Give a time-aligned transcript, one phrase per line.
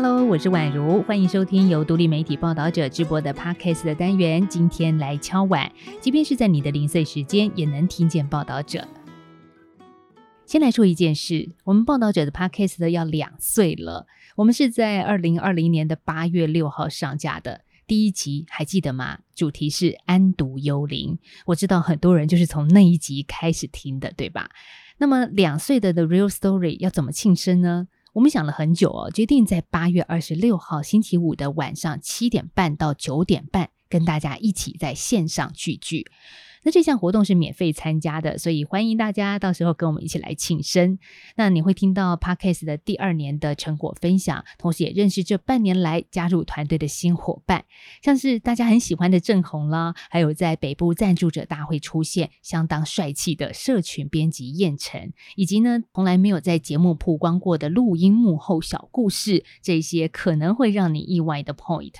[0.00, 4.46] Hello，我是宛如，欢迎收听由独立媒体报道者直播的 Podcast 的单元。
[4.46, 8.86] 今天来敲碗，即便是在你的零碎时间，也能听见报道者。
[10.46, 14.06] 先来说一件事，我们报道者的 Podcast 要两岁了。
[14.36, 19.18] 我们是在二零二零年的八月六号上架的第一集，还记得吗？
[19.34, 21.18] 主题是安独幽灵。
[21.46, 24.48] 我知道很多人就是从那一集开始听的，对吧？
[24.98, 27.88] 那么两岁的 The Real Story 要怎么庆生呢？
[28.14, 36.10] 我们想了很久哦，决定在八月二十六号星期五的晚上七点半到九点半，跟大家一起在线上聚聚。
[36.64, 40.98] 那这项活动是免费参加的，所以欢迎大家到时候跟我们一起来庆生。
[41.36, 47.64] 那你会听到 Parkes 的第二年的成果分享，同时也认识这半年来加入团队的新伙伴，
[48.02, 61.94] 像是大家很喜欢的郑红啦，还有在北部赞助者大会出现相当帅气的社群编辑燕晨，以及呢从来没有在节目曝光过的录音幕后小故事，这些可能会让你意外的 point。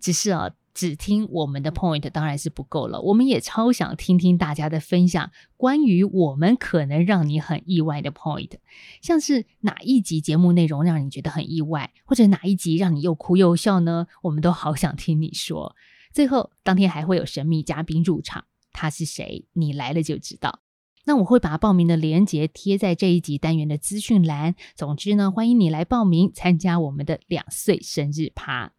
[0.00, 0.50] 只是啊。
[0.74, 8.52] 只听我们的 point 当然是不够了，我们也超想听听大家的分享，关于我们可能让你很意外的 point，
[9.00, 14.06] 像是哪一集节目内容让你觉得很意外，或者哪一集让你又哭又笑呢？
[14.22, 15.76] 我们都好想听你说。
[16.12, 19.46] 最后当天还会有神秘嘉宾入场，他是谁？
[19.52, 20.60] 你来了就知道。
[21.04, 24.54] 那我会把报名的链接贴在这一集单元的资讯栏。
[24.76, 28.72] 总之呢，欢迎你来报名参加我们的两岁生日趴。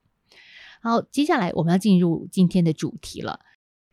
[0.84, 3.40] 好，接下来我们要进入今天的主题了。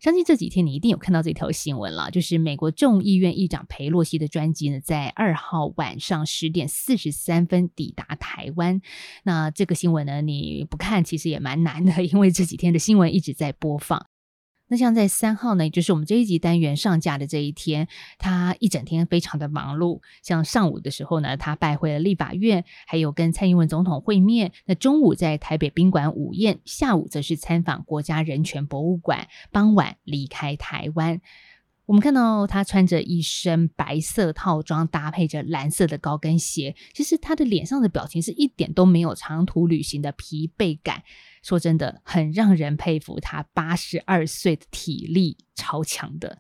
[0.01, 8.81] 相信这几天你一定有看到这条新闻了，就是美国众议院议长佩洛西的专辑呢，在二号晚上十点四十三分抵达台湾。
[9.23, 14.05] 那这个新闻呢，你不看其实也蛮难的，因为这几天的新闻一直在播放。
[14.71, 20.01] 那像在三号呢，就是我们这一集单元上架的这一天，他一整天非常的忙碌。
[20.23, 24.53] 像上午的时候呢，他拜会了立法院，还有跟蔡英文总统会面。
[24.67, 31.21] 那中午在台北宾馆午宴，下午则是参访国家人权博物馆，傍晚离开台湾。
[31.91, 36.77] 我们看到他穿着一身白色套装，搭配着蓝色的高跟鞋。
[36.95, 41.03] 其实他的脸上的表情是一点都没有长途旅行的疲惫感。
[41.43, 46.39] 说真的，很让人佩服他八十二岁的体力超强的。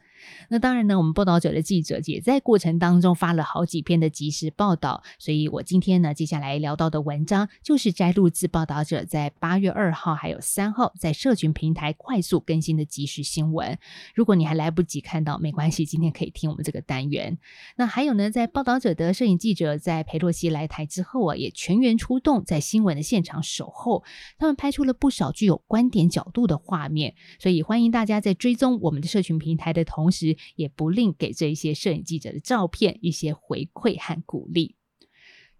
[0.48, 13.78] 那当然呢，我们报道者的记者也在过程当中发了好几篇的即时报道，所以我今天呢，接下来聊到的文章就是摘录自报道者在八月二号还有三号在社群平台快速更新的即时新闻。
[14.14, 17.38] 如果你还来不及看到，没关系，今天可以听我们这个单元。
[17.76, 24.04] 那还有呢，在报道者的摄影记者在裴洛西来台之后啊，也全员出动在新闻的现场守候，
[24.36, 30.09] 他们拍出了不少具有观点角度的画面，所以欢迎大家在追踪我们的社群平台的同。
[30.10, 34.74] 同时也不吝给这一些摄影记者的照片一些回馈和鼓励。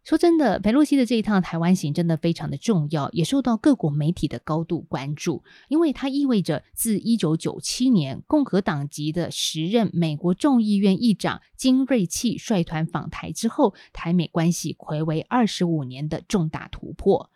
[0.03, 17.31] 说真的，佩洛西的这一趟台湾行真的非常的重要，也受到各国媒体的高度关注，因为它意味着自一九九七年共和党籍的时任美国众议院议长金瑞气率团访台之后，台美关系回为二十五年的重大突破。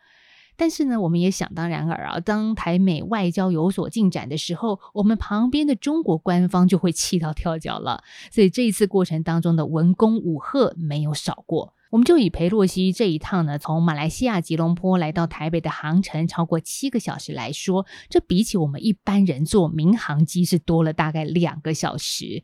[0.56, 8.02] 但是呢，我们也想当然尔啊，当台美外交有所进展的时候，我们旁边的中国官方就会气到跳脚了。
[8.30, 11.74] 所以这一次过程当中的文攻武赫没有少过。
[11.90, 22.42] 我们就以裴洛西这一趟呢，从马来西亚吉隆坡来到台北的航程超过七个小时来说，这比起我们一般人坐民航机是多了大概两个小时。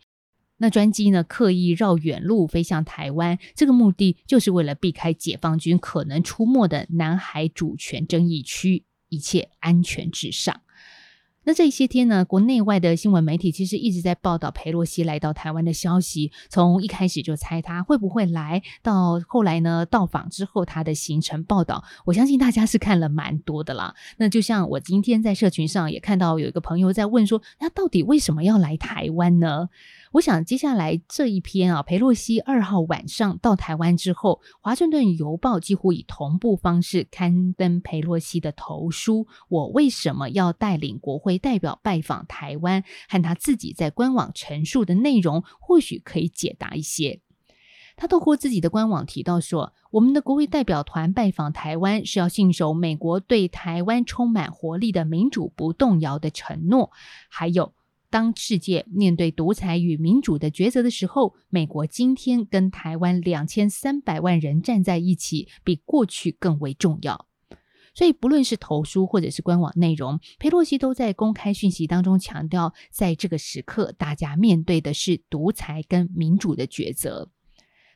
[0.62, 1.24] 那专机呢？
[1.24, 10.60] 刻意绕远路飞向台湾，这个目的就是为了避开解放军可能出没的南海主权争议区，一切安全至上。
[11.44, 16.30] 那这些天呢，国内外的新闻媒体其实一直在报道佩洛西来到台湾的消息。
[16.50, 23.94] 从一开始就猜他会不会来，到后来呢到访之后他的行程报道，我相信大家是看了蛮多的啦。
[24.18, 29.70] 那就像我今天在社群上也看到有一个朋友在问说，那到底为什么要来台湾呢？
[30.12, 39.28] 我想接下来这一篇啊，佩洛西二号晚上到台湾之后，华盛顿邮报几乎以同步方式刊登佩洛西的投书。
[39.48, 42.82] 我为什么要带领国会为代表拜访台湾？
[43.08, 47.20] 和他自己在官网陈述的内容，或许可以解答一些。
[47.96, 56.90] 他透过自己的官网提到说，我们的国会代表团拜访台湾是要信守美国对台湾充满活力的民主不动摇的承诺，
[57.28, 57.74] 还有。
[58.12, 67.29] 当世界面对独裁与民主的抉择的时候，美国今天跟台湾两千三百万人站在一起，比过去更为重要。
[67.94, 77.30] 所以，不论是投书或者是官网内容，佩洛西都在公开讯息当中强调，在这个时刻，大家面对的是独裁跟民主的抉择。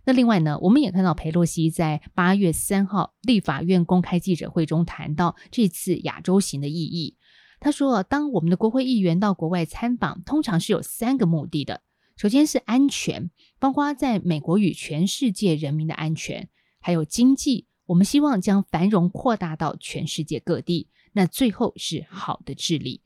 [0.04, 7.16] 那另外呢，我们也看到佩洛西在八月三号立法院公开记者会中谈到这次亚洲行的意义。
[7.58, 11.80] 他说，当我们的国会议员到国外参访，通常是有三个目的的。
[12.16, 16.50] 首先是安全，包括在美国与全世界人民的安全，
[16.80, 20.88] 还有经济，我们希望将繁荣扩大到全世界各地。
[21.12, 23.02] 那最后是好的治理。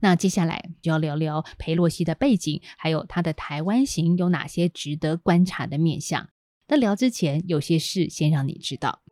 [0.00, 6.28] 那接下来就要聊聊佩洛西的背景，还有他的台湾行有哪些值得观察的面相。
[6.68, 9.02] 那聊之前，有些事先让你知道。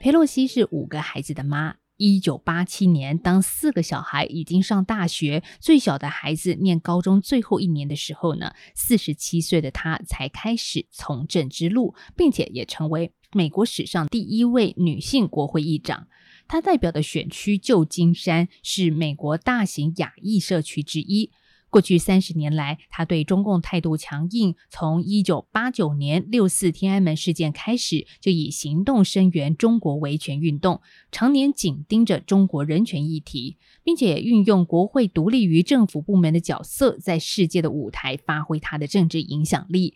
[0.00, 1.76] 佩洛西是五个孩子的妈。
[1.96, 16.08] 一九八七年，当四个小孩已经上大学，最小的孩子念高中最后一年的时候呢，四十七岁的他才开始从政之路，并且也成为美国史上第一位女性国会议长。
[16.46, 21.30] 他代表的选区旧金山是美国大型亚裔社区之一。
[21.74, 24.54] 过去三十年来，他对中共态度强硬。
[24.70, 30.80] 从一九八九年六四天安门事件开始，就以行动声援中国维权运动，
[31.10, 39.94] 常年紧盯着中国人权议题，并且运用国会独立于政府部门的角色，在世界的舞台发挥他的政治影响力，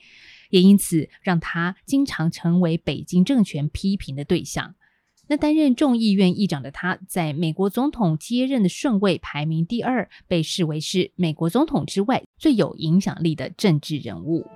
[0.50, 4.74] 也因此让他经常成为北京政权批评的对象。
[5.30, 14.46] 那担任众议院议长的他，在美国总统接任的顺位排名第二，被视为是美国总统之外最有影响力的政治人物。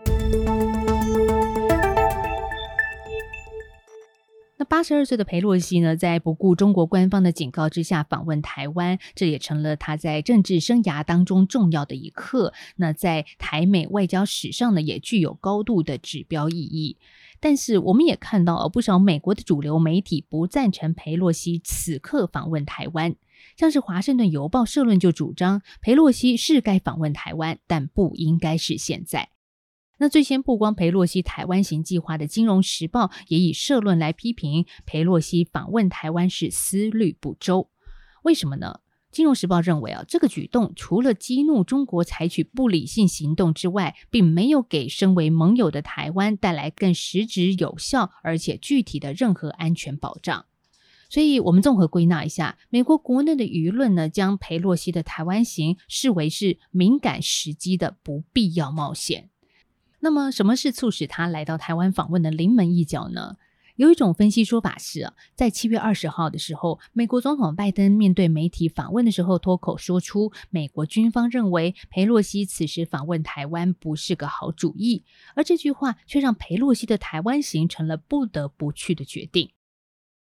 [4.56, 12.54] 那八十二岁的佩洛西呢，在不顾中国官方的警告之下访问台湾，这也成了他在政治生涯当中重要的一刻。
[12.76, 16.96] 那在台美外交史上呢，也具有高度的指标意义。
[17.42, 23.16] 但是我们也看到，不少美国的主流媒体不赞成佩洛西此刻访问台湾，
[23.56, 29.30] 像是《华盛顿邮报》社论就主张，佩洛西是该访问台湾，但不应该是现在。
[29.98, 37.68] 那最先曝光佩洛西台湾行计划的《金融时报》也以社论来批评佩洛西访问台湾是思虑不周，
[38.22, 38.78] 为什么呢？
[39.12, 50.47] 金融时报认为啊，这个举动除了激怒中国采取不理性行动之外，并没有给身为盟友的台湾带来更实质、有效而且具体的任何安全保障。
[51.11, 59.29] 所以，我们综合归纳一下，美国国内的舆论呢，将佩洛西的台湾行视为是敏感时机的不必要冒险。
[60.00, 63.37] 那么，什么是促使他来到台湾访问的临门一脚呢？
[63.82, 79.50] 有一种分析说法是，在七月二十号的时候，美国总统拜登面对媒体访问的时候，脱口说出美国军方认为佩洛西此时访问台湾不是个好主意，而这句话却让佩洛西的台湾行成了不得不去的决定。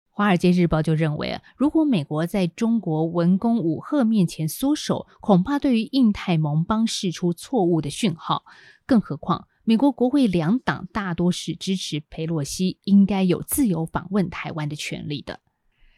[0.09, 8.43] 华尔街日报就认为，如果美国在中国文攻武赫面前缩手，恐怕对于印太盟邦释出错误的讯号，
[8.87, 9.47] 更何况。
[9.63, 15.39] 美国国会两党大多是支持佩洛西应该有自由访问台湾的权利的。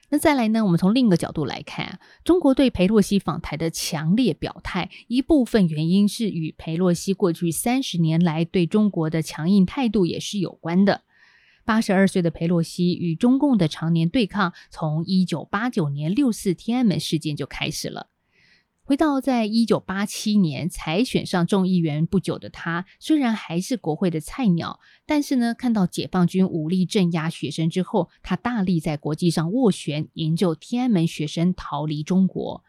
[0.09, 0.63] 那再来呢？
[0.63, 11.01] 我们从另一个角度来看，中国对佩洛西访台的强烈表态，一部分原因是与佩洛西过去三十年来对中国的强硬态度也是有关的。
[11.65, 18.09] 八十二岁的佩洛西与中共的常年对抗，从一九八九年六四天安门事件就开始了。
[18.93, 32.63] 回到在一九八七年才选上众议员不久的他，虽然还是国会的菜鸟，但是呢，看到解放军武力镇压学生之后，他大力在国际上斡旋，营救天安门学生逃离中国。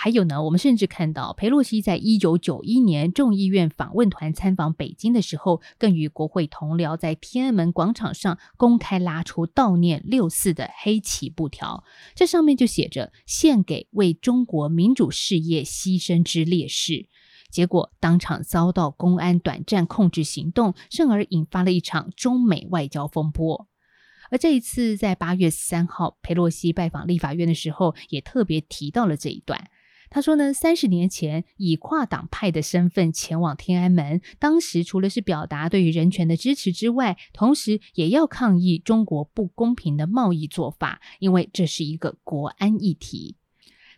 [0.00, 11.82] 还有呢，我们甚至看到佩洛西在一九九一年众议院访问团参访北京的时候，更与国会同僚在天安门广场上公开拉出悼念六四的黑旗布条，
[12.14, 17.08] 这上面就写着“献给为中国民主事业牺牲之烈士”。
[17.50, 23.66] 结果当场遭到公安短暂控制行动，甚而引发了一场中美外交风波。
[24.30, 29.68] 而这一次在八月三号佩洛西拜访立法院的时候，也特别提到了这一段。
[30.10, 43.36] 他说呢，三十年前以跨党派的身份前往天安门，当时除了是表达对于人权的支持之外，同时也要抗议中国不公平的贸易做法，因为这是一个国安议题。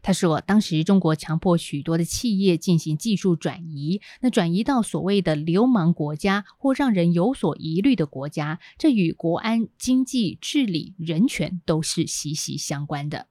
[0.02, 13.26] 他说，当时中国强迫许多的企业进行技术转移，那转移到所谓的流氓国家或让人有所疑虑的国家，这与国安、经济、治理、人权都是息息相关的。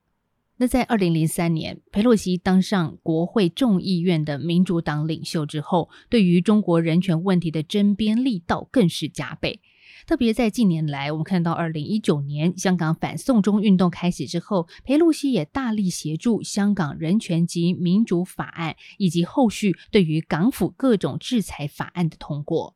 [0.62, 9.62] 那在二零零三年，佩洛西当上国会众议院的民主党领袖之后，对于中国人权问题的争辩力道更是加倍。
[10.06, 22.76] 特别在近年来，我们看到二零一九年香港反送中运动开始之后，佩洛西也大力协助香港人权及民主法案，以及后续对于港府各种制裁法案的通过。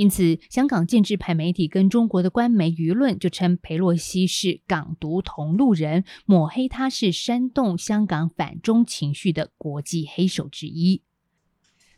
[0.00, 11.02] 因此，香港建制派媒体跟中国的官媒舆论就称裴洛西是港独同路人，抹黑他是煽动香港反中情绪的国际黑手之一。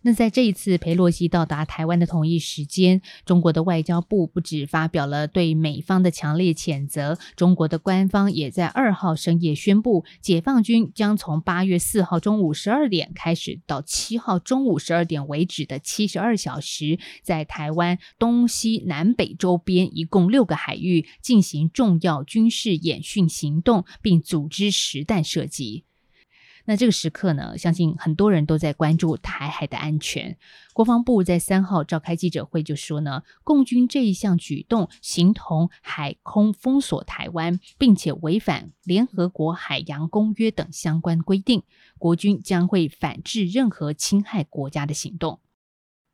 [0.04, 25.84] 那在这一次佩洛西到达台湾的同一时间，中国的外交部不止发表了对美方的强烈谴责，中国的官方也在二号深夜宣布，解放军将从八月四号中午十二点开始到七号中午十二点为止的七十二小时，在台湾东西南北周边一共六个海域进行重要军事演训行动，并组织实弹射击。
[26.64, 30.36] 那这个时刻呢，相信很多人都在关注台海的安全。
[30.72, 41.62] 国防部在三号召开记者会，就说呢，共军这一项举动形同海空封锁台湾，并且违反联合国海洋公约等相关规定，
[41.98, 45.40] 国军将会反制任何侵害国家的行动。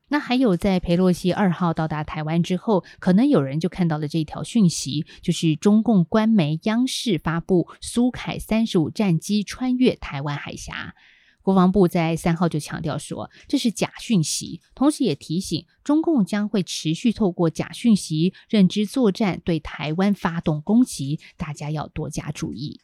[0.08, 10.94] 那还有，在佩洛西二号到达台湾之后，可能有人就看到了这条讯息，就是中共官媒央视发布苏凯三十五战机穿越台湾海峡。
[11.42, 22.80] 国防部在三号就强调说，这是假讯息，同时也提醒中共将会持续透过假讯息、认知作战对台湾发动攻击，大家要多加注意。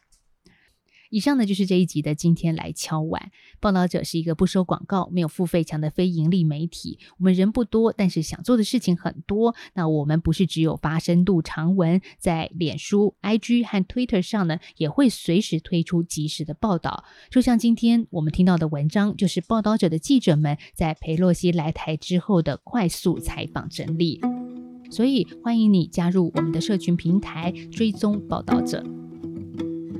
[1.15, 3.31] 以上呢就是这一集的今天来敲碗。
[3.61, 6.99] 报道者是一个不收广告、没有付费墙的非盈利媒体。
[7.17, 9.55] 我们人不多，但是想做的事情很多。
[9.75, 17.05] 那我们不是只有发深度长文，在脸书、IG 和 Twitter 上呢，也会随时推出及时的报道。
[17.29, 24.19] 就像今天我们听到的文章，就是报道者的记者们在佩洛西来台之后的快速采访整理。
[24.91, 28.85] 所以欢迎你加入我们的社群平台，追踪报道者。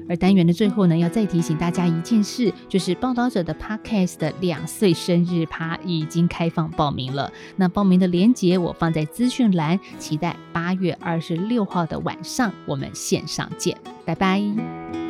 [0.07, 7.31] 而单元的最后呢，要再提醒大家一件事，就是报道者的 Podcast 的两岁生日趴已经开放报名了。
[7.55, 15.04] 那报名的链接我放在资讯栏，期待八月二十六号的晚上我们线上见，拜拜。